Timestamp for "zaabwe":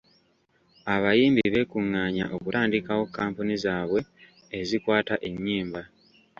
3.63-3.99